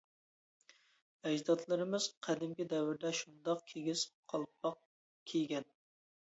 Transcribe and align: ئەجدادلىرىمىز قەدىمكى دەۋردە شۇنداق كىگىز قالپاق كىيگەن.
ئەجدادلىرىمىز 1.31 2.07
قەدىمكى 2.29 2.67
دەۋردە 2.73 3.13
شۇنداق 3.21 3.63
كىگىز 3.71 4.09
قالپاق 4.35 4.83
كىيگەن. 5.33 5.73